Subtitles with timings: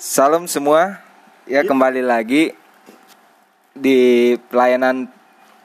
[0.00, 0.96] Salam semua,
[1.44, 2.56] ya kembali lagi
[3.76, 5.04] di pelayanan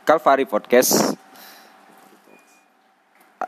[0.03, 1.15] Calvary Podcast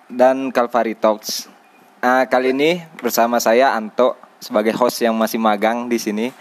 [0.08, 1.52] dan Calvary Talks.
[2.00, 6.32] Ah, kali ini bersama saya Anto sebagai host yang masih magang di sini,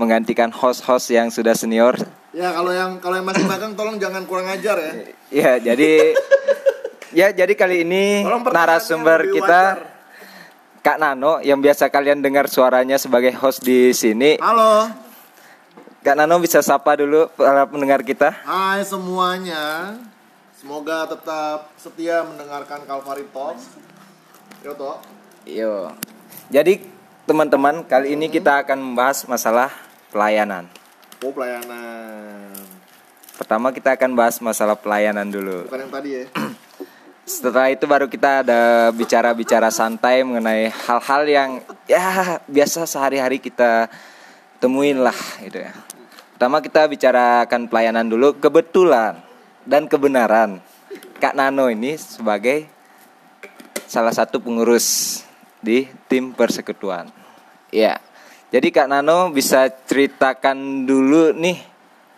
[0.00, 1.92] menggantikan host-host yang sudah senior.
[2.32, 4.92] Ya kalau yang kalau yang masih magang tolong jangan kurang ajar ya.
[5.28, 6.16] Ya, jadi
[7.20, 9.99] ya jadi kali ini narasumber kita wajar.
[10.80, 14.40] Kak Nano yang biasa kalian dengar suaranya sebagai host di sini.
[14.40, 14.88] Halo.
[16.00, 18.32] Kak Nano bisa sapa dulu para pendengar kita.
[18.48, 19.92] Hai semuanya.
[20.56, 23.76] Semoga tetap setia mendengarkan Calvary Talks.
[24.64, 25.04] Yo toh.
[25.44, 25.92] Yo.
[26.48, 26.80] Jadi
[27.28, 29.68] teman-teman, kali ini kita akan membahas masalah
[30.08, 30.64] pelayanan.
[31.20, 32.56] Oh pelayanan.
[33.36, 35.68] Pertama kita akan bahas masalah pelayanan dulu.
[35.68, 36.24] Bukan yang tadi ya.
[37.30, 41.50] Setelah itu baru kita ada bicara-bicara santai mengenai hal-hal yang
[41.86, 43.86] ya biasa sehari-hari kita
[44.58, 45.70] temuin lah gitu ya.
[46.34, 48.34] Pertama kita bicarakan pelayanan dulu.
[48.34, 49.22] Kebetulan
[49.62, 50.58] dan kebenaran
[51.22, 52.66] Kak Nano ini sebagai
[53.86, 55.22] salah satu pengurus
[55.62, 57.14] di tim persekutuan.
[57.70, 58.02] Ya.
[58.50, 61.62] Jadi Kak Nano bisa ceritakan dulu nih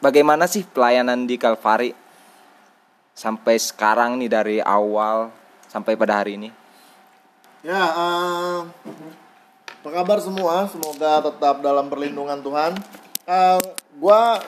[0.01, 2.02] bagaimana sih pelayanan di Kalvari
[3.13, 5.33] sampai sekarang nih dari awal
[5.69, 6.49] sampai pada hari ini?
[7.63, 8.59] Ya, eh,
[9.83, 10.67] apa kabar semua?
[10.67, 12.73] Semoga tetap dalam perlindungan Tuhan.
[13.29, 13.61] Eh,
[13.97, 14.43] gua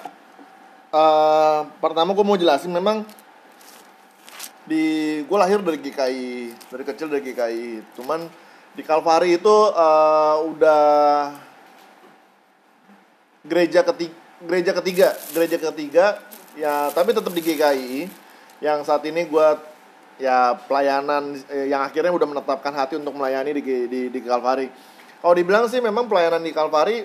[0.94, 3.06] eh, pertama gue mau jelasin memang
[4.64, 6.32] di gue lahir dari GKI
[6.72, 8.24] dari kecil dari GKI cuman
[8.72, 10.82] di Kalvari itu eh, udah
[13.44, 16.06] gereja ketiga gereja ketiga gereja ketiga
[16.56, 18.23] ya tapi tetap di GKI
[18.64, 19.48] yang saat ini gue
[20.16, 24.72] ya pelayanan eh, yang akhirnya udah menetapkan hati untuk melayani di di, di Kalvari
[25.20, 27.04] kalau dibilang sih memang pelayanan di Kalvari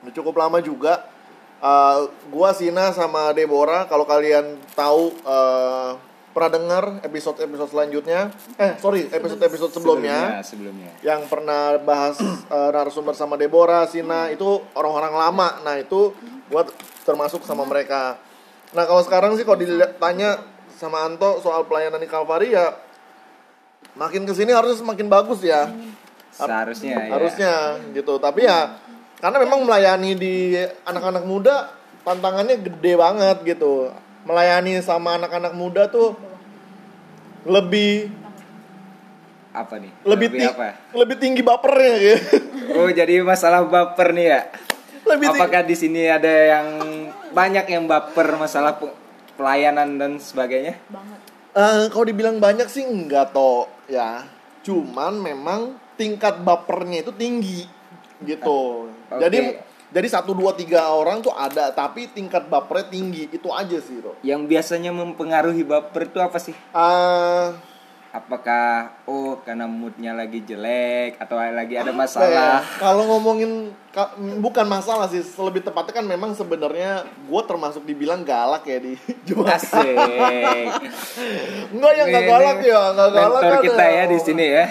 [0.00, 1.12] udah cukup lama juga
[1.56, 5.90] Eh, gua Sina sama Deborah kalau kalian tahu eh,
[6.36, 8.28] pernah dengar episode episode selanjutnya
[8.60, 10.92] eh sorry episode episode sebelumnya sebelumnya.
[11.00, 15.48] yang pernah bahas eh, narasumber sama Deborah, Sina itu orang-orang lama.
[15.64, 16.12] Nah, itu
[16.52, 16.68] gua
[17.08, 18.20] termasuk sama mereka.
[18.76, 20.36] Nah, kalau sekarang sih kalau ditanya
[20.76, 22.76] sama Anto soal pelayanan di Kalvari ya
[23.96, 25.72] makin ke sini harusnya semakin bagus ya.
[26.28, 27.12] Seharusnya ya.
[27.16, 27.52] Harusnya
[27.96, 28.20] gitu.
[28.20, 28.76] Tapi ya
[29.16, 30.52] karena memang melayani di
[30.84, 31.72] anak-anak muda
[32.04, 33.88] tantangannya gede banget gitu.
[34.28, 36.12] Melayani sama anak-anak muda tuh
[37.48, 38.12] lebih
[39.56, 39.88] apa nih?
[40.04, 40.76] lebih ti- apa?
[40.92, 42.20] lebih tinggi bapernya gitu.
[42.76, 44.40] Oh, jadi masalah baper nih ya.
[45.06, 46.66] Lebih Apakah di sini ada yang
[47.30, 48.90] banyak yang baper masalah pe-
[49.38, 50.82] pelayanan dan sebagainya?
[51.56, 54.26] Eh, kalau dibilang banyak sih enggak toh ya.
[54.66, 57.64] Cuman memang tingkat bapernya itu tinggi
[58.26, 58.90] gitu.
[58.90, 59.22] Oke.
[59.22, 64.02] Jadi jadi satu dua tiga orang tuh ada tapi tingkat bapernya tinggi itu aja sih
[64.02, 64.18] toh.
[64.26, 66.52] Yang biasanya mempengaruhi baper itu apa sih?
[66.52, 67.46] Eh,
[68.16, 71.96] Apakah oh karena moodnya lagi jelek atau lagi ada ya?
[71.96, 72.64] masalah?
[72.80, 78.64] Kalau ngomongin ka- bukan masalah sih, lebih tepatnya kan memang sebenarnya gue termasuk dibilang galak
[78.64, 78.96] ya di.
[79.56, 80.72] Asik.
[81.76, 83.92] Enggak ya enggak galak ya, enggak galak Mentor kan kita ya.
[83.92, 84.64] ya di sini ya.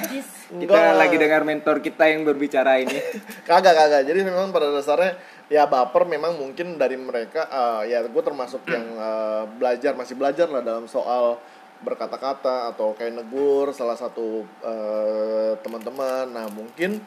[0.46, 0.98] Kita Enggak.
[0.98, 2.98] lagi dengar mentor kita yang berbicara ini.
[3.50, 8.24] kagak kagak jadi memang pada dasarnya ya baper memang mungkin dari mereka eh, ya gue
[8.26, 11.38] termasuk yang eh, belajar masih belajar lah dalam soal
[11.84, 16.32] berkata-kata atau kayak negur salah satu eh, teman-teman.
[16.32, 17.02] Nah mungkin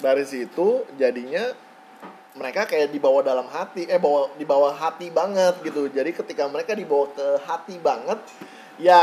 [0.00, 1.52] dari situ jadinya
[2.34, 5.86] mereka kayak dibawa dalam hati eh bawa dibawa hati banget gitu.
[5.86, 8.18] Jadi ketika mereka dibawa ke hati banget
[8.80, 9.02] ya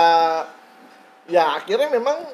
[1.32, 2.28] ya akhirnya memang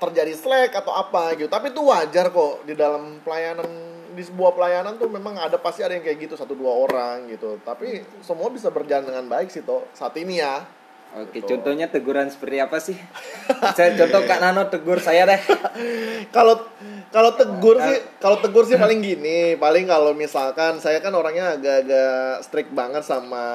[0.00, 1.50] terjadi slack atau apa gitu.
[1.52, 3.68] Tapi itu wajar kok di dalam pelayanan
[4.16, 7.60] di sebuah pelayanan tuh memang ada pasti ada yang kayak gitu satu dua orang gitu.
[7.60, 10.64] Tapi semua bisa berjalan dengan baik sih toh saat ini ya
[11.16, 11.56] Oke, Betul.
[11.56, 12.92] contohnya teguran seperti apa sih?
[13.72, 15.40] Saya contoh Kak Nano tegur saya deh.
[16.36, 16.68] kalau
[17.08, 22.44] kalau tegur sih kalau tegur sih paling gini paling kalau misalkan saya kan orangnya agak-agak
[22.44, 23.46] strict banget sama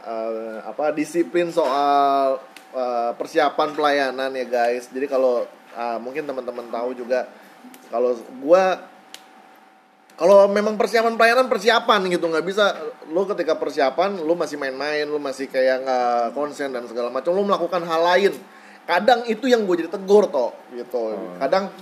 [0.00, 2.40] eh, apa disiplin soal
[2.72, 5.44] eh, persiapan pelayanan ya guys jadi kalau
[5.76, 7.28] ah, mungkin teman-teman tahu juga
[7.92, 8.93] kalau gua
[10.14, 12.30] kalau memang persiapan pelayanan persiapan gitu.
[12.30, 12.64] Nggak bisa
[13.10, 17.42] lo ketika persiapan lo masih main-main lo masih kayak nggak konsen dan segala macam lo
[17.42, 18.32] melakukan hal lain.
[18.86, 21.18] Kadang itu yang gue jadi tegur toh gitu.
[21.42, 21.74] Kadang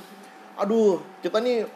[0.56, 1.68] aduh kita nih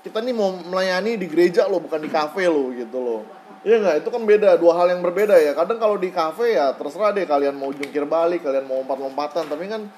[0.00, 3.18] kita nih mau melayani di gereja lo bukan di kafe lo gitu lo.
[3.66, 3.96] Iya nggak?
[4.00, 5.52] Itu kan beda dua hal yang berbeda ya.
[5.52, 9.44] Kadang kalau di kafe ya terserah deh kalian mau jungkir balik kalian mau lompat-lompatan.
[9.44, 9.92] Tapi kan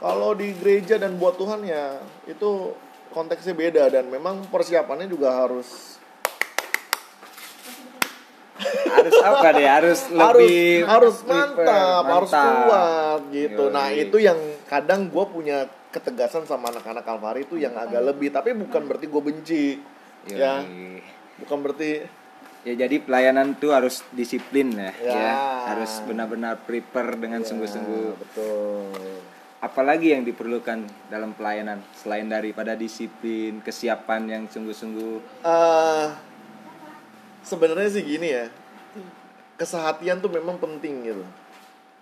[0.00, 2.72] kalau di gereja dan buat Tuhan ya itu
[3.10, 5.98] konteksnya beda dan memang persiapannya juga harus
[8.90, 12.52] harus apa deh harus lebih harus harus prefer, mantap, harus mantap.
[12.68, 13.62] kuat gitu.
[13.66, 13.74] Yoi.
[13.74, 15.58] Nah itu yang kadang gue punya
[15.90, 19.64] ketegasan sama anak-anak Kalvari itu yang agak lebih, tapi bukan berarti gue benci,
[20.28, 20.36] Yoi.
[20.38, 20.62] ya,
[21.40, 21.90] bukan berarti
[22.60, 25.16] Ya jadi pelayanan tuh harus disiplin ya, Ya.
[25.16, 25.32] ya.
[25.72, 28.20] harus benar-benar prepare dengan Ya, sungguh-sungguh.
[28.20, 29.00] betul.
[29.60, 35.44] Apalagi yang diperlukan dalam pelayanan selain daripada disiplin, kesiapan yang sungguh-sungguh.
[35.44, 36.08] eh
[37.44, 38.46] sebenarnya sih gini ya
[39.56, 41.24] kesehatian tuh memang penting gitu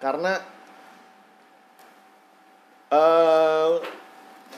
[0.03, 0.39] karena
[2.91, 3.71] eh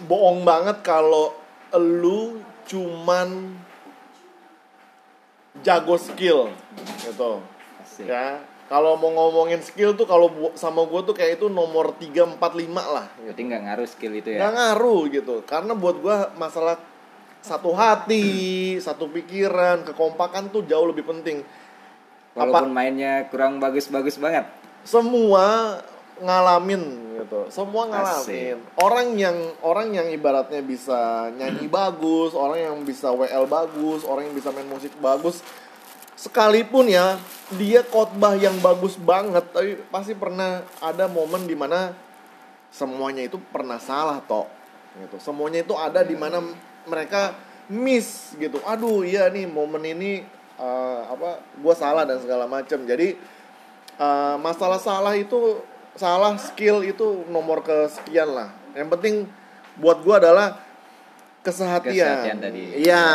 [0.05, 1.37] bohong banget kalau
[1.77, 3.59] lu cuman
[5.61, 6.49] jago skill
[7.05, 7.43] gitu
[7.83, 8.09] Asik.
[8.09, 12.39] ya kalau mau ngomongin skill tuh kalau sama gue tuh kayak itu nomor 3, 4,
[12.39, 13.27] 5 lah gitu.
[13.27, 14.55] Berarti nggak ngaruh skill itu nggak ya.
[14.55, 16.79] ngaruh gitu karena buat gua masalah
[17.43, 21.43] satu hati satu pikiran kekompakan tuh jauh lebih penting
[22.31, 24.47] Walaupun mainnya kurang bagus-bagus banget.
[24.87, 25.77] semua
[26.23, 26.83] ngalamin
[27.21, 28.57] gitu semua ngalamin Asik.
[28.79, 34.37] orang yang orang yang ibaratnya bisa nyanyi bagus orang yang bisa WL bagus orang yang
[34.37, 35.43] bisa main musik bagus
[36.21, 37.17] sekalipun ya
[37.57, 41.97] dia khotbah yang bagus banget tapi pasti pernah ada momen di mana
[42.69, 44.45] semuanya itu pernah salah toh.
[45.01, 45.17] Gitu.
[45.17, 46.45] Semuanya itu ada di mana
[46.85, 47.33] mereka
[47.73, 48.61] miss gitu.
[48.69, 50.21] Aduh iya nih momen ini
[50.61, 53.17] eh, apa gue salah dan segala macam jadi
[53.97, 55.65] eh, masalah salah itu
[55.97, 58.53] salah skill itu nomor kesekian lah.
[58.77, 59.15] Yang penting
[59.81, 60.61] buat gue adalah
[61.41, 62.37] kesehatian.
[62.39, 62.81] Tadi.
[62.81, 63.07] iya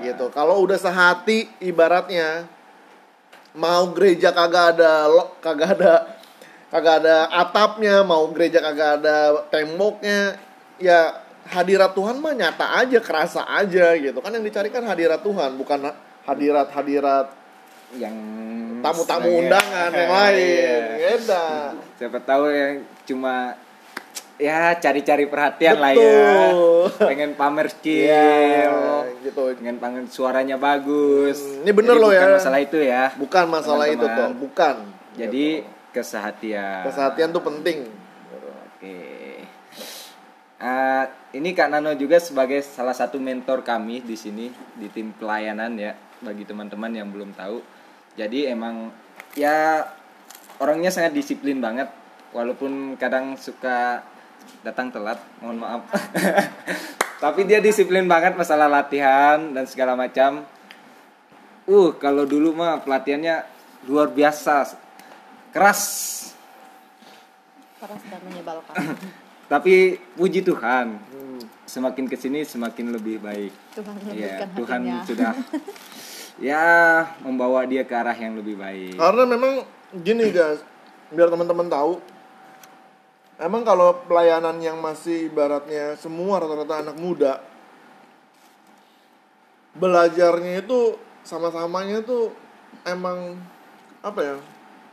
[0.00, 0.28] gitu.
[0.28, 2.44] Kalau udah sehati ibaratnya
[3.52, 5.94] mau gereja kagak ada lo kagak ada
[6.68, 9.16] kagak ada atapnya mau gereja kagak ada
[9.48, 10.40] temboknya
[10.76, 14.20] ya hadirat Tuhan mah nyata aja kerasa aja gitu.
[14.20, 15.92] Kan yang dicari kan hadirat Tuhan bukan
[16.24, 17.28] hadirat hadirat
[17.92, 18.16] Yang
[18.80, 20.80] tamu-tamu undangan yang lain Iya.
[21.12, 21.44] beda.
[22.00, 22.74] Siapa tahu yang
[23.04, 23.52] cuma
[24.42, 26.02] ya cari-cari perhatian lah ya.
[26.02, 27.06] Betul.
[27.06, 28.10] Pengen pamer skill.
[28.10, 31.38] Iya, gitu Pengen pengen suaranya bagus.
[31.38, 32.36] Hmm, ini bener Jadi loh bukan ya.
[32.36, 33.02] masalah itu ya.
[33.14, 34.18] bukan masalah itu Teman-teman.
[34.18, 34.76] tuh bukan
[35.14, 35.68] Jadi Gitu.
[35.92, 36.82] kesehatian.
[36.82, 37.78] kesehatian tuh penting
[38.74, 38.98] Oke.
[40.58, 45.74] Eh, ini Kak Nano juga sebagai salah satu mentor kami di sini di tim pelayanan
[45.74, 47.62] ya bagi teman-teman yang belum tahu.
[48.14, 48.90] Jadi emang
[49.34, 49.82] ya
[50.56, 51.90] orangnya sangat disiplin banget
[52.30, 54.06] walaupun kadang suka
[54.62, 55.82] datang telat, mohon maaf.
[57.22, 60.42] Tapi dia disiplin banget masalah latihan dan segala macam.
[61.70, 63.46] Uh, kalau dulu mah pelatihannya
[63.86, 64.74] luar biasa.
[65.54, 65.82] Keras.
[67.78, 68.74] Keras dan menyebalkan.
[69.52, 70.98] Tapi puji Tuhan.
[71.62, 73.52] Semakin ke sini semakin lebih baik.
[73.78, 75.06] Tuhan ya Tuhan hatinya.
[75.06, 75.32] Sudah
[76.50, 76.66] ya
[77.22, 78.98] membawa dia ke arah yang lebih baik.
[78.98, 79.62] Karena memang
[80.02, 80.64] gini guys,
[81.12, 82.02] biar teman-teman tahu,
[83.40, 87.40] emang kalau pelayanan yang masih ibaratnya semua rata-rata anak muda,
[89.76, 92.34] belajarnya itu sama-samanya itu
[92.84, 93.38] emang
[94.02, 94.36] apa ya?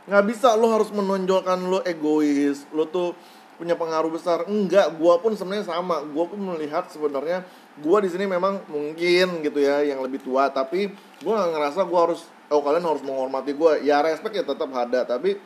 [0.08, 3.12] Nggak bisa lo harus menonjolkan lo egois, lo tuh
[3.60, 4.48] punya pengaruh besar.
[4.48, 6.00] Enggak, gua pun sebenarnya sama.
[6.08, 7.44] Gua pun melihat sebenarnya
[7.84, 10.88] gua di sini memang mungkin gitu ya yang lebih tua, tapi
[11.20, 13.76] gua nggak ngerasa gua harus oh kalian harus menghormati gua.
[13.78, 15.36] Ya respect ya tetap ada, tapi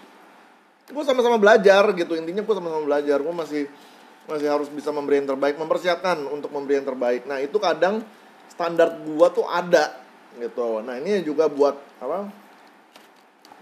[0.84, 3.18] gue sama-sama belajar gitu intinya gue sama-sama belajar.
[3.20, 3.62] Gue masih
[4.24, 7.28] masih harus bisa memberi yang terbaik mempersiapkan untuk memberi yang terbaik.
[7.28, 8.04] Nah itu kadang
[8.48, 10.00] standar gue tuh ada
[10.36, 10.80] gitu.
[10.84, 12.28] Nah ini juga buat apa?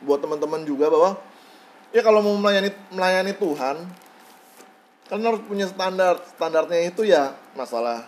[0.02, 1.18] Buat teman-teman juga bahwa
[1.94, 3.76] ya kalau mau melayani melayani Tuhan
[5.10, 6.18] kalian harus punya standar.
[6.34, 8.06] Standarnya itu ya masalah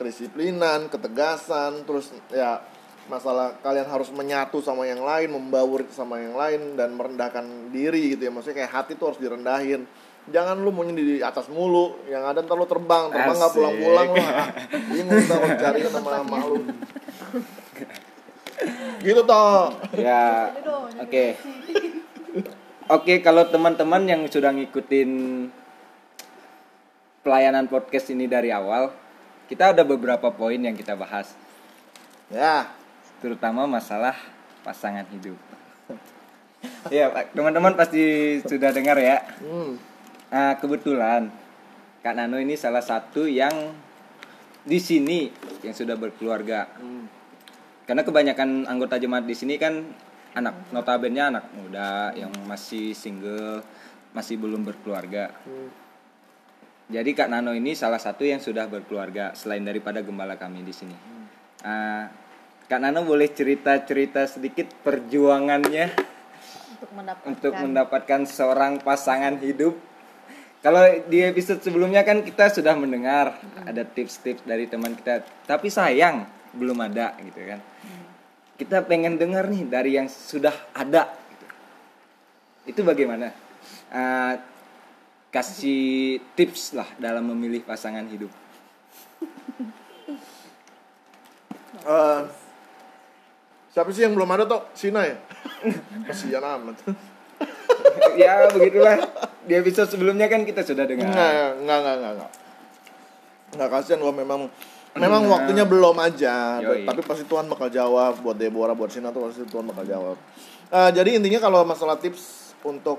[0.00, 2.64] kedisiplinan ketegasan terus ya
[3.10, 7.42] masalah kalian harus menyatu sama yang lain membaur sama yang lain dan merendahkan
[7.74, 8.30] diri gitu ya.
[8.30, 9.82] Maksudnya kayak hati tuh harus direndahin.
[10.30, 14.22] Jangan lu maunya di atas mulu yang ada ntar lu terbang terbang nggak pulang-pulang lu
[14.22, 14.48] ah,
[14.94, 16.56] bingung ntar lu cari nama nama lu.
[19.02, 20.54] Gitu toh ya
[21.02, 21.24] oke.
[22.90, 25.10] Oke kalau teman-teman yang sudah ngikutin
[27.26, 28.94] pelayanan podcast ini dari awal
[29.50, 31.34] kita ada beberapa poin yang kita bahas.
[32.30, 32.70] Ya
[33.20, 34.16] terutama masalah
[34.64, 35.36] pasangan hidup
[36.92, 39.90] ya teman-teman pasti sudah dengar ya hmm.
[40.30, 41.26] Nah, kebetulan
[42.06, 43.74] Kak Nano ini salah satu yang
[44.62, 45.26] di sini
[45.66, 46.70] yang sudah berkeluarga.
[46.78, 47.10] Hmm.
[47.84, 49.82] Karena kebanyakan anggota jemaat di sini kan
[50.38, 53.66] anak notabene anak muda yang masih single,
[54.14, 55.34] masih belum berkeluarga.
[55.42, 55.68] Hmm.
[56.90, 60.94] Jadi Kak Nano ini salah satu yang sudah berkeluarga selain daripada gembala kami di sini.
[61.66, 62.06] Nah,
[62.70, 69.74] Kak Nano boleh cerita-cerita sedikit perjuangannya untuk mendapatkan untuk mendapatkan seorang pasangan hidup.
[70.62, 76.30] Kalau di episode sebelumnya kan kita sudah mendengar ada tips-tips dari teman kita, tapi sayang
[76.54, 77.58] belum ada gitu kan.
[78.54, 81.10] Kita pengen dengar nih dari yang sudah ada.
[81.10, 81.46] gitu.
[82.70, 83.34] Itu bagaimana?
[83.90, 84.34] Eh,
[85.34, 88.30] kasih tips lah dalam memilih pasangan hidup.
[91.80, 92.22] Eh,
[93.70, 94.66] siapa sih yang belum ada toh?
[94.72, 95.16] Sina ya?
[96.06, 96.76] Kasihan amat.
[98.14, 98.98] ya begitulah.
[99.42, 101.06] Di episode sebelumnya kan kita sudah dengar.
[101.06, 102.30] Enggak, enggak, enggak, enggak, enggak.
[103.50, 104.40] Enggak kasihan gua memang
[104.92, 105.30] memang Nah.
[105.32, 106.82] waktunya belum aja, Yoi.
[106.82, 110.16] tapi pasti Tuhan bakal jawab buat Deborah, buat Sina tuh pasti Tuhan bakal jawab.
[110.68, 112.98] Eh, jadi intinya kalau masalah tips untuk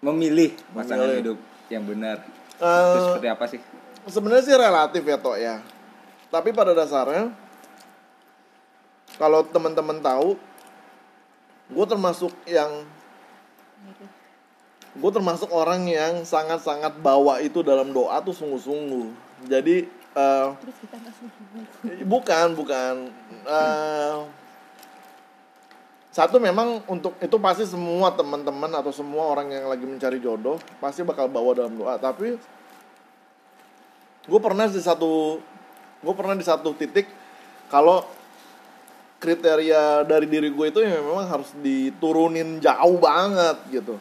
[0.00, 1.20] Memilih pasangan Memilih.
[1.22, 2.26] hidup yang benar.
[2.58, 3.60] eh, Itu seperti apa sih?
[4.02, 5.62] sebenarnya sih relatif ya toh ya.
[6.26, 7.30] Tapi pada dasarnya
[9.16, 10.38] kalau teman-teman tahu,
[11.72, 12.84] gue termasuk yang
[14.92, 19.08] gue termasuk orang yang sangat-sangat bawa itu dalam doa tuh sungguh-sungguh.
[19.48, 20.96] Jadi eh, terus kita
[22.04, 22.94] bukan bukan.
[23.48, 24.16] Eh,
[26.12, 31.00] satu memang untuk itu pasti semua teman-teman atau semua orang yang lagi mencari jodoh pasti
[31.00, 31.96] bakal bawa dalam doa.
[31.96, 32.36] Tapi
[34.28, 35.40] gue pernah di satu
[36.04, 37.08] gue pernah di satu titik
[37.72, 38.04] kalau
[39.22, 43.94] kriteria dari diri gue itu yang memang harus diturunin jauh banget gitu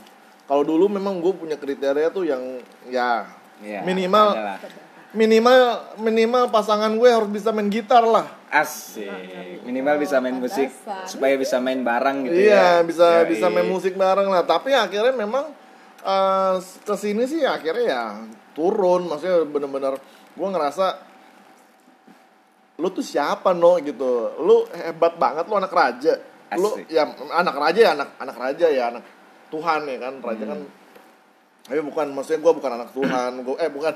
[0.50, 2.42] kalau dulu memang gue punya kriteria tuh yang
[2.90, 3.30] ya
[3.62, 4.58] Ya, minimal adalah.
[5.14, 5.60] minimal
[6.02, 9.06] minimal pasangan gue harus bisa main gitar lah Asik.
[9.64, 10.74] Minimal bisa main musik
[11.06, 12.84] supaya bisa main bareng gitu iya ya.
[12.84, 13.30] bisa Yoi.
[13.30, 15.54] bisa main musik bareng lah tapi akhirnya memang
[16.02, 18.04] eh ke sini sih akhirnya ya
[18.58, 20.02] turun maksudnya bener-bener
[20.34, 20.86] gue ngerasa
[22.82, 23.78] lu tuh siapa no?
[23.78, 24.34] gitu.
[24.42, 26.18] Lu hebat banget lu anak raja.
[26.58, 26.90] Lu Asik.
[26.90, 27.06] ya
[27.38, 29.04] anak raja ya anak anak raja ya anak
[29.54, 30.60] Tuhan ya kan raja kan.
[31.62, 33.94] Tapi bukan maksudnya gue bukan anak Tuhan gue eh bukan.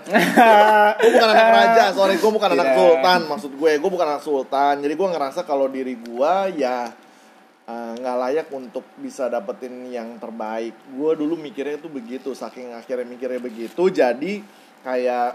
[1.01, 2.77] Gue bukan anak raja sorry gue bukan anak Tidak.
[2.77, 3.71] sultan maksud gue.
[3.81, 4.75] Gue bukan anak sultan.
[4.85, 6.93] Jadi gue ngerasa kalau diri gue ya
[7.65, 10.77] eh, nggak layak untuk bisa dapetin yang terbaik.
[10.93, 14.45] Gue dulu mikirnya itu begitu saking akhirnya mikirnya begitu jadi
[14.85, 15.29] kayak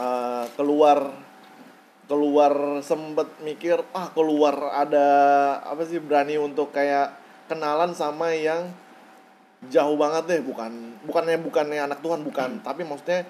[0.00, 1.29] eh, keluar
[2.10, 5.06] keluar sempet mikir ah keluar ada
[5.62, 7.14] apa sih berani untuk kayak
[7.46, 8.74] kenalan sama yang
[9.70, 13.22] jauh banget deh bukan bukannya bukannya anak Tuhan bukan tapi maksudnya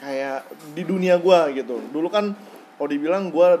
[0.00, 1.84] kayak di dunia gua gitu.
[1.92, 2.32] Dulu kan
[2.80, 3.60] kalau dibilang gua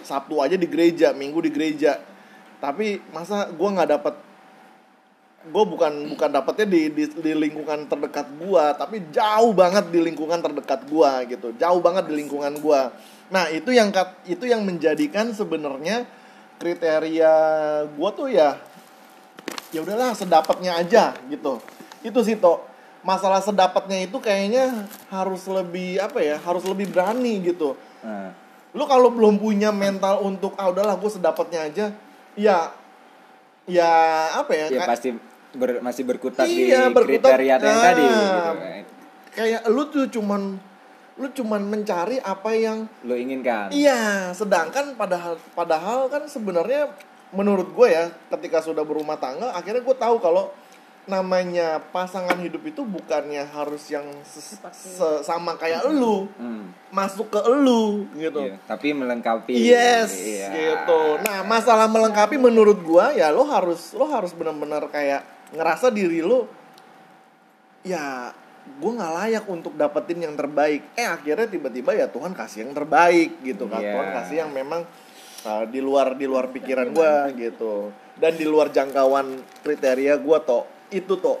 [0.00, 2.00] Sabtu aja di gereja minggu di gereja
[2.64, 4.14] tapi masa gua nggak dapet
[5.40, 10.36] gue bukan bukan dapetnya di, di di lingkungan terdekat gua tapi jauh banget di lingkungan
[10.36, 11.56] terdekat gua gitu.
[11.56, 12.92] Jauh banget di lingkungan gua.
[13.32, 13.88] Nah itu yang
[14.28, 16.04] itu yang menjadikan sebenarnya
[16.60, 17.32] kriteria
[17.96, 18.60] gua tuh ya
[19.72, 21.56] ya udahlah sedapatnya aja gitu.
[22.04, 22.60] Itu sih toh
[23.00, 27.80] masalah sedapatnya itu kayaknya harus lebih apa ya harus lebih berani gitu.
[28.04, 28.36] Nah,
[28.76, 31.86] lu kalau belum punya mental untuk ah udahlah gue sedapatnya aja
[32.36, 32.76] ya
[33.64, 33.90] ya
[34.36, 35.08] apa ya, ya kayak- pasti
[35.52, 37.34] ber- masih berkutat Iya, di berkutat.
[37.34, 37.82] kriteria yang Nah.
[37.84, 38.52] tadi gitu.
[39.32, 40.42] kayak lu tuh cuman
[41.14, 43.70] lu cuman mencari apa yang Lo inginkan.
[43.70, 46.90] iya sedangkan padahal padahal kan sebenarnya
[47.30, 50.50] menurut gue ya ketika sudah berumah tangga akhirnya gue tahu kalau
[51.02, 54.04] namanya pasangan hidup itu bukannya harus yang
[55.20, 58.56] sama kayak lu Hmm, masuk ke lu gitu iya.
[58.64, 59.50] Tapi melengkapi.
[59.50, 60.48] Yes, Iya.
[60.52, 61.00] gitu.
[61.20, 66.46] Nah, masalah melengkapi menurut gua ya lo harus lo harus benar-benar kayak ngerasa diri lo
[67.82, 68.30] ya
[68.78, 70.84] gua nggak layak untuk dapetin yang terbaik.
[70.94, 73.80] Eh akhirnya tiba-tiba ya Tuhan kasih yang terbaik gitu kan.
[73.82, 73.92] Iya.
[73.96, 74.84] Tuhan kasih yang memang
[75.48, 77.90] uh, di luar di luar pikiran gua gitu.
[78.20, 80.68] Dan di luar jangkauan kriteria gua toh.
[80.92, 81.40] Itu toh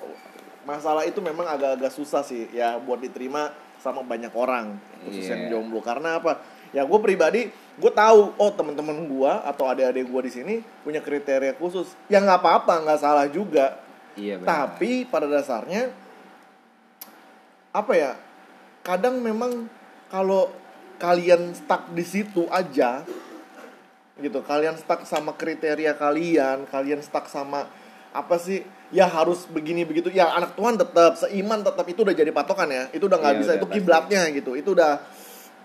[0.64, 3.50] masalah itu memang agak-agak susah sih ya buat diterima
[3.80, 4.76] sama banyak orang
[5.08, 5.50] khusus yang Iya.
[5.56, 6.36] jomblo karena apa
[6.70, 7.48] ya gue pribadi
[7.80, 12.44] gue tahu oh teman-teman gue atau adik-adik gue di sini punya kriteria khusus ya nggak
[12.44, 13.80] apa-apa nggak salah juga
[14.18, 14.46] Iya, benar.
[14.48, 15.90] tapi pada dasarnya
[17.70, 18.12] apa ya
[18.82, 19.70] kadang memang
[20.10, 20.50] kalau
[20.98, 23.06] kalian stuck di situ aja
[24.20, 27.70] gitu kalian stuck sama kriteria kalian kalian stuck sama
[28.10, 32.28] apa sih ya harus begini begitu ya anak Tuhan tetap seiman tetap itu udah jadi
[32.34, 34.98] patokan ya itu udah nggak Iya, bisa udah itu kiblatnya gitu itu udah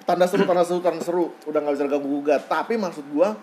[0.06, 3.34] tanda seru tanda seru tanda seru udah nggak bisa ganggu gugat tapi maksud gua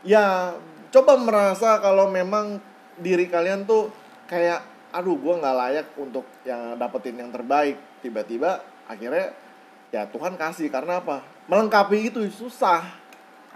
[0.00, 0.56] ya
[0.88, 2.56] coba merasa kalau memang
[2.96, 3.92] diri kalian tuh
[4.28, 4.60] kayak
[4.92, 9.32] aduh gua nggak layak untuk yang dapetin yang terbaik tiba-tiba akhirnya
[9.88, 12.84] ya Tuhan kasih karena apa melengkapi itu susah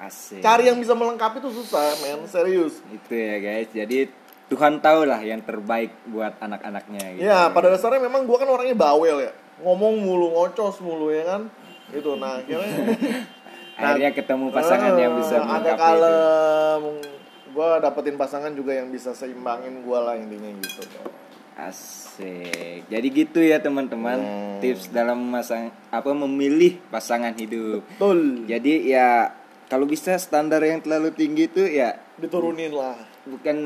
[0.03, 0.43] Asik.
[0.43, 2.27] Cari yang bisa melengkapi itu susah, men.
[2.27, 2.83] Serius.
[2.91, 3.71] Itu ya guys.
[3.71, 4.11] Jadi
[4.51, 7.23] Tuhan tahu lah yang terbaik buat anak-anaknya gitu.
[7.23, 9.31] Ya, pada dasarnya memang gua kan orangnya bawel ya.
[9.63, 11.47] Ngomong mulu, ngocos mulu ya kan.
[11.95, 12.67] Itu nah akhirnya
[13.79, 16.13] Akhirnya ketemu pasangan yang bisa Eh, melengkapi itu.
[17.53, 20.83] Gua dapetin pasangan juga yang bisa seimbangin gua lah intinya gitu.
[21.53, 22.89] Asik.
[22.89, 24.19] Jadi gitu ya teman-teman.
[24.19, 24.59] Hmm.
[24.65, 27.85] Tips dalam masang apa memilih pasangan hidup.
[27.97, 28.49] Betul.
[28.49, 29.37] Jadi ya
[29.69, 32.97] kalau bisa standar yang terlalu tinggi itu ya Diturunin lah.
[33.25, 33.57] bukan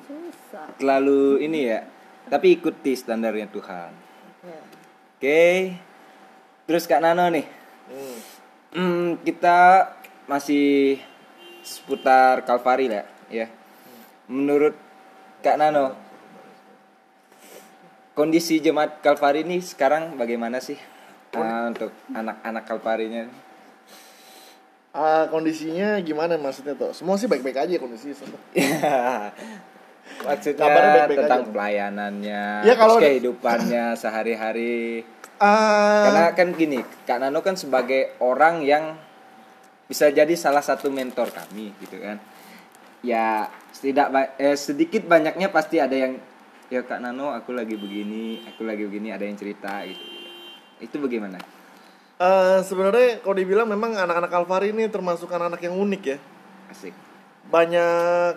[0.00, 0.70] Susah.
[0.78, 1.84] terlalu ini ya,
[2.32, 3.92] tapi ikuti standarnya Tuhan.
[4.44, 4.60] Ya.
[5.16, 5.42] Oke.
[6.68, 7.46] Terus Kak Nano nih.
[7.90, 8.18] Hmm.
[8.70, 9.90] Hmm, kita
[10.30, 10.96] masih
[11.66, 13.06] seputar Kalvari lah ya.
[14.26, 14.74] Menurut
[15.40, 15.94] Kak Nano,
[18.12, 20.76] kondisi jemaat Kalvari ini sekarang bagaimana sih
[21.30, 23.30] Ah, untuk anak-anak Kalvarinya?
[24.90, 26.90] Ah, kondisinya gimana maksudnya tuh?
[26.90, 28.18] Semua sih baik-baik aja kondisinya.
[30.20, 31.52] Maksudnya baik-baik tentang aja.
[31.54, 35.06] pelayanannya, Ya, terus kalau- kehidupannya sehari-hari.
[35.38, 38.98] Ah, Karena kan gini, Kak Nano kan sebagai orang yang
[39.86, 42.18] bisa jadi salah satu mentor kami gitu kan.
[43.00, 46.20] Ya setidak ba- eh, sedikit banyaknya pasti ada yang
[46.68, 50.04] ya Kak Nano aku lagi begini, aku lagi begini ada yang cerita gitu.
[50.78, 51.40] Itu bagaimana?
[52.20, 56.18] eh, sebenarnya kalau dibilang memang anak-anak Alvari ini termasuk anak-anak yang unik ya.
[56.68, 56.92] Asik.
[57.48, 58.36] Banyak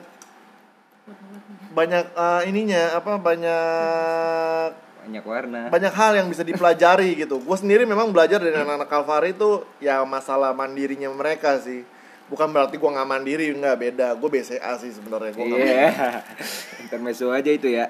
[1.69, 4.69] banyak eh, ininya apa banyak
[5.03, 5.61] Banyak warna.
[5.67, 7.43] banyak hal yang bisa dipelajari gitu.
[7.43, 11.83] Gue sendiri memang belajar dari anak-anak Kalvari itu ya masalah mandirinya mereka sih.
[12.31, 14.07] Bukan berarti gue nggak mandiri nggak beda.
[14.17, 15.31] Gue BCA sih sebenarnya.
[15.35, 15.89] Gua nggak Iya.
[16.87, 17.85] Intermezzo aja itu ya.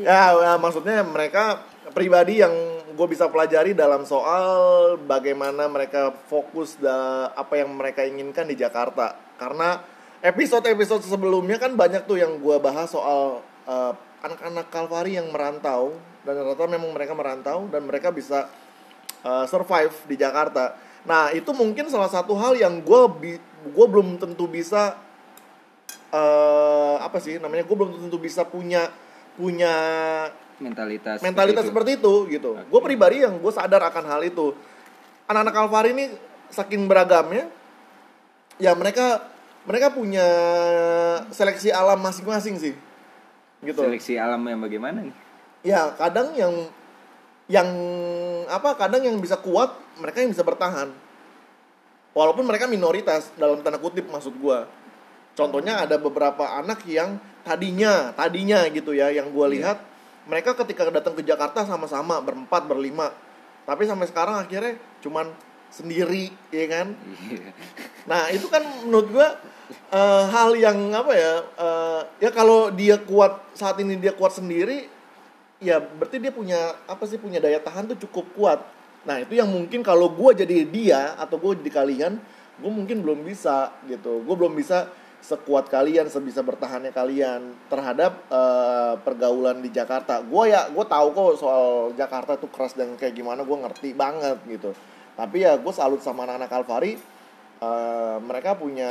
[0.00, 2.52] ya, ya, maksudnya mereka pribadi yang
[2.94, 4.52] gue bisa pelajari dalam soal
[5.00, 9.80] bagaimana mereka fokus da apa yang mereka inginkan di Jakarta karena
[10.20, 15.96] episode-episode sebelumnya kan banyak tuh yang gue bahas soal eh, anak-anak Kalvari yang merantau
[16.28, 18.52] dan rata memang mereka merantau dan mereka bisa
[19.24, 23.00] eh, survive di Jakarta nah itu mungkin salah satu hal yang gue
[23.70, 24.96] gue belum tentu bisa
[26.10, 28.90] eh apa sih namanya gue belum tentu bisa punya
[29.38, 29.74] punya
[30.60, 31.24] Mentalitas.
[31.24, 32.50] mentalitas seperti seperti itu gitu.
[32.68, 34.52] Gue pribadi yang gue sadar akan hal itu.
[35.24, 36.04] Anak-anak Alvari ini
[36.52, 37.48] saking beragamnya,
[38.60, 39.24] ya mereka
[39.64, 40.26] mereka punya
[41.32, 43.72] seleksi alam masing-masing sih, itu.
[43.72, 43.80] gitu.
[43.80, 45.14] Seleksi alam yang bagaimana nih?
[45.64, 46.52] Ya kadang yang
[47.50, 47.66] yang
[48.46, 50.94] apa kadang yang bisa kuat mereka yang bisa bertahan.
[52.14, 54.58] Walaupun mereka minoritas dalam tanda kutip maksud gue.
[55.34, 59.54] Contohnya ada beberapa anak yang tadinya tadinya gitu ya yang gue Iya.
[59.56, 59.78] lihat
[60.28, 63.10] mereka ketika datang ke Jakarta sama-sama berempat berlima
[63.64, 65.32] tapi sampai sekarang akhirnya cuman
[65.72, 66.92] sendiri ya kan
[67.30, 67.50] Iya.
[68.04, 69.28] nah itu kan menurut gua
[69.70, 74.90] eh, hal yang apa ya eh, ya kalau dia kuat saat ini dia kuat sendiri
[75.60, 78.60] ya berarti dia punya apa sih punya daya tahan tuh cukup kuat.
[79.04, 82.12] Nah itu yang mungkin kalau gua jadi dia atau gue jadi kalian
[82.60, 84.20] gue mungkin belum bisa gitu.
[84.24, 84.88] Gue belum bisa
[85.20, 90.20] sekuat kalian sebisa bertahannya kalian terhadap eh, pergaulan di Jakarta.
[90.20, 94.40] Gue ya gue tahu kok soal Jakarta tuh keras dan kayak gimana gue ngerti banget
[94.48, 94.72] gitu.
[95.16, 96.92] Tapi ya gue salut sama anak-anak Alvari
[97.60, 98.88] Eh, mereka punya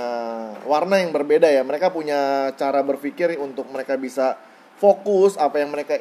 [0.69, 1.65] warna yang berbeda ya.
[1.65, 4.37] Mereka punya cara berpikir untuk mereka bisa
[4.77, 5.97] fokus apa yang mereka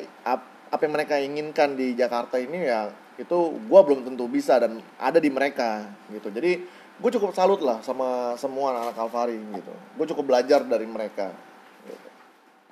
[0.68, 5.18] apa yang mereka inginkan di Jakarta ini ya itu gue belum tentu bisa dan ada
[5.18, 6.62] di mereka gitu jadi
[6.98, 11.34] gue cukup salut lah sama semua anak-anak Alvari gitu gue cukup belajar dari mereka
[11.86, 12.08] gitu.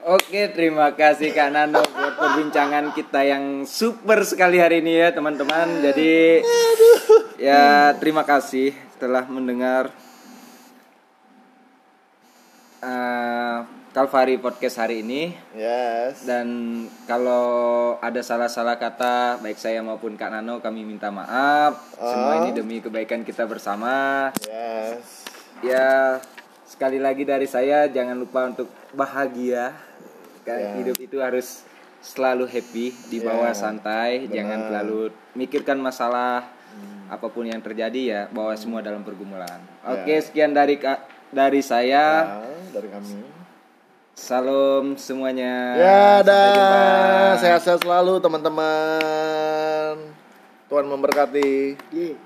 [0.07, 5.83] Oke, terima kasih Kak Nano buat perbincangan kita yang super sekali hari ini ya teman-teman.
[5.83, 6.45] Jadi
[7.41, 9.89] ya terima kasih telah mendengar
[12.85, 13.59] eh,
[13.97, 15.33] Kalvari podcast hari ini.
[15.57, 16.49] yes Dan
[17.09, 21.97] kalau ada salah-salah kata baik saya maupun Kak Nano kami minta maaf.
[21.97, 22.39] Semua Ah.
[22.45, 24.29] ini demi kebaikan kita bersama.
[24.45, 25.25] yes
[25.65, 26.21] Ya
[26.69, 29.73] sekali lagi dari saya jangan lupa untuk bahagia.
[30.45, 30.71] Kan Ya.
[30.77, 31.65] hidup itu harus
[32.05, 34.35] selalu happy, dibawa Ya, santai, benar.
[34.37, 35.01] jangan terlalu
[35.33, 36.45] mikirkan masalah
[37.09, 39.57] apa pun yang terjadi ya, bawa semua dalam pergumulan.
[39.89, 40.77] Oke, sekian dari
[41.33, 42.45] dari saya.
[42.45, 42.45] Ya,
[42.77, 43.36] dari kami
[44.17, 45.77] Salam semuanya.
[45.77, 47.37] Ya, dah.
[47.37, 49.93] Sehat-sehat selalu teman-teman.
[50.73, 51.77] Tuhan memberkati.
[51.93, 52.26] Iya.